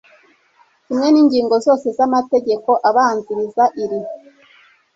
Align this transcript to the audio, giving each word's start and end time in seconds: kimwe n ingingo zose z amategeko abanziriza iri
kimwe 0.85 1.07
n 1.11 1.15
ingingo 1.21 1.55
zose 1.65 1.87
z 1.97 1.99
amategeko 2.07 2.69
abanziriza 2.89 3.63
iri 3.83 3.99